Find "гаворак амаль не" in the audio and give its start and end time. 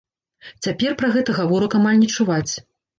1.43-2.13